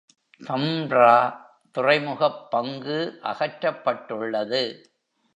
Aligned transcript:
தம்ரா 0.47 1.35
துறைமுகப் 1.71 2.51
பங்கு 2.51 3.19
அகற்றப்பட்டுள்ளது. 3.23 4.83